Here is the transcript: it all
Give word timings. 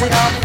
it 0.00 0.12
all 0.12 0.37